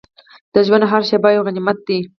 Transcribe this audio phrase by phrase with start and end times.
[0.53, 1.97] د ژوند هره شېبه یو غنیمت ده.